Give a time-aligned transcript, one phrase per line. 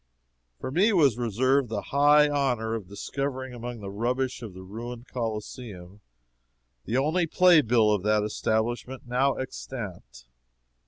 [0.59, 5.07] For me was reserved the high honor of discovering among the rubbish of the ruined
[5.07, 6.01] Coliseum
[6.85, 10.25] the only playbill of that establishment now extant.